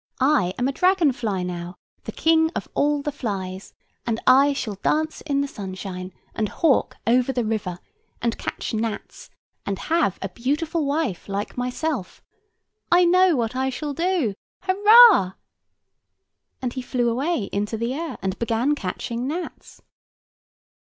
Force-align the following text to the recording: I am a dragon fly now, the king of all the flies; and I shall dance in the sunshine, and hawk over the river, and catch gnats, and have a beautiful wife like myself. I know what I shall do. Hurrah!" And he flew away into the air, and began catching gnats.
I 0.19 0.55
am 0.57 0.67
a 0.67 0.71
dragon 0.71 1.11
fly 1.11 1.43
now, 1.43 1.75
the 2.05 2.11
king 2.11 2.49
of 2.55 2.67
all 2.73 3.03
the 3.03 3.11
flies; 3.11 3.75
and 4.03 4.19
I 4.25 4.51
shall 4.51 4.73
dance 4.73 5.21
in 5.27 5.41
the 5.41 5.47
sunshine, 5.47 6.11
and 6.33 6.49
hawk 6.49 6.95
over 7.05 7.31
the 7.31 7.45
river, 7.45 7.77
and 8.19 8.35
catch 8.35 8.73
gnats, 8.73 9.29
and 9.63 9.77
have 9.77 10.17
a 10.23 10.29
beautiful 10.29 10.87
wife 10.87 11.29
like 11.29 11.55
myself. 11.55 12.23
I 12.91 13.05
know 13.05 13.35
what 13.35 13.55
I 13.55 13.69
shall 13.69 13.93
do. 13.93 14.33
Hurrah!" 14.63 15.33
And 16.63 16.73
he 16.73 16.81
flew 16.81 17.07
away 17.07 17.43
into 17.53 17.77
the 17.77 17.93
air, 17.93 18.17
and 18.23 18.39
began 18.39 18.73
catching 18.73 19.27
gnats. 19.27 19.83